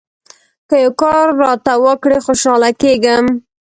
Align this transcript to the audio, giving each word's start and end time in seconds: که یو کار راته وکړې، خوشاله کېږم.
که 0.67 0.75
یو 0.83 0.91
کار 1.01 1.25
راته 1.43 1.73
وکړې، 1.85 2.17
خوشاله 2.25 2.69
کېږم. 2.81 3.25